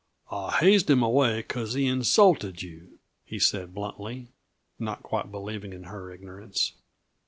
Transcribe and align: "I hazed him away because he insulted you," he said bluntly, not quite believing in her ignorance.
"I 0.31 0.49
hazed 0.53 0.89
him 0.89 1.03
away 1.03 1.37
because 1.43 1.73
he 1.75 1.85
insulted 1.85 2.63
you," 2.63 2.97
he 3.23 3.37
said 3.37 3.75
bluntly, 3.75 4.29
not 4.79 5.03
quite 5.03 5.29
believing 5.29 5.73
in 5.73 5.83
her 5.83 6.11
ignorance. 6.11 6.73